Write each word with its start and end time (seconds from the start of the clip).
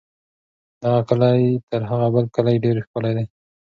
دغه 0.81 0.99
کلی 1.09 1.43
تر 1.69 1.81
هغه 1.89 2.07
بل 2.15 2.25
کلي 2.35 2.55
ډېر 2.63 2.75
ښکلی 2.85 3.11
دی. 3.17 3.25